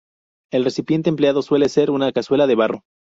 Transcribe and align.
El 0.51 0.63
recipiente 0.63 1.09
empleado 1.11 1.43
suele 1.43 1.69
ser 1.69 1.91
una 1.91 2.11
cazuela 2.11 2.47
de 2.47 2.55
barro. 2.55 2.83